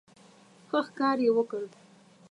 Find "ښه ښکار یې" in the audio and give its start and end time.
0.69-1.31